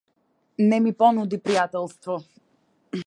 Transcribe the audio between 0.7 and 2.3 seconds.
Не ми понуди пријателство.